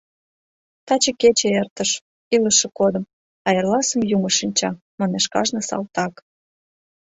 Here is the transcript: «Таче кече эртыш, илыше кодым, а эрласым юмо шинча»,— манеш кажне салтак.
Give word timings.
«Таче 0.87 1.11
кече 1.21 1.47
эртыш, 1.61 1.91
илыше 2.35 2.67
кодым, 2.77 3.03
а 3.45 3.47
эрласым 3.57 4.01
юмо 4.15 4.29
шинча»,— 4.37 4.69
манеш 4.99 5.25
кажне 5.33 5.61
салтак. 5.69 6.13